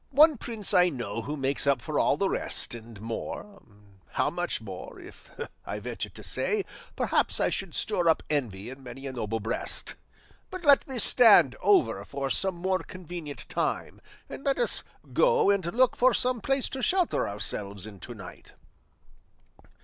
One 0.09 0.35
prince 0.39 0.73
I 0.73 0.89
know 0.89 1.21
who 1.21 1.37
makes 1.37 1.67
up 1.67 1.79
for 1.79 1.99
all 1.99 2.17
the 2.17 2.27
rest, 2.27 2.73
and 2.73 2.99
more 2.99 3.61
how 4.13 4.31
much 4.31 4.59
more, 4.59 4.99
if 4.99 5.29
I 5.63 5.77
ventured 5.77 6.15
to 6.15 6.23
say, 6.23 6.65
perhaps 6.95 7.39
I 7.39 7.51
should 7.51 7.75
stir 7.75 8.09
up 8.09 8.23
envy 8.27 8.71
in 8.71 8.81
many 8.81 9.05
a 9.05 9.11
noble 9.11 9.39
breast; 9.39 9.93
but 10.49 10.65
let 10.65 10.81
this 10.87 11.03
stand 11.03 11.55
over 11.61 12.03
for 12.03 12.31
some 12.31 12.55
more 12.55 12.79
convenient 12.79 13.47
time, 13.47 14.01
and 14.27 14.43
let 14.43 14.57
us 14.57 14.83
go 15.13 15.51
and 15.51 15.63
look 15.71 15.95
for 15.95 16.15
some 16.15 16.41
place 16.41 16.67
to 16.69 16.81
shelter 16.81 17.29
ourselves 17.29 17.85
in 17.85 17.99
to 17.99 18.15
night." 18.15 18.53